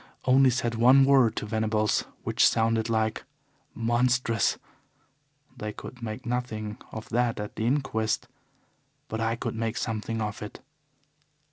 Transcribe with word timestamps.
Only 0.25 0.49
said 0.49 0.73
one 0.73 1.05
word 1.05 1.35
to 1.35 1.45
Venables, 1.45 2.05
which 2.23 2.47
sounded 2.47 2.89
like 2.89 3.23
'Monstrous.' 3.75 4.57
They 5.55 5.71
could 5.73 6.01
make 6.01 6.25
nothing 6.25 6.79
of 6.91 7.09
that 7.09 7.39
at 7.39 7.55
the 7.55 7.67
inquest. 7.67 8.27
But 9.09 9.19
I 9.21 9.35
could 9.35 9.53
make 9.53 9.77
something 9.77 10.19
of 10.19 10.41
it. 10.41 10.59